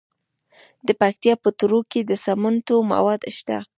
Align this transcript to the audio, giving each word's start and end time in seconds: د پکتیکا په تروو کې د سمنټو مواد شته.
د 0.87 0.89
پکتیکا 1.01 1.41
په 1.43 1.49
تروو 1.59 1.87
کې 1.91 2.01
د 2.03 2.11
سمنټو 2.25 2.77
مواد 2.91 3.21
شته. 3.37 3.57